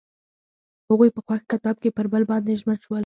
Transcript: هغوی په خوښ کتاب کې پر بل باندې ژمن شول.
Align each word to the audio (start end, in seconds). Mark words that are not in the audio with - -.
هغوی 0.89 1.09
په 1.15 1.19
خوښ 1.25 1.41
کتاب 1.51 1.75
کې 1.83 1.89
پر 1.97 2.05
بل 2.13 2.23
باندې 2.31 2.59
ژمن 2.59 2.77
شول. 2.83 2.99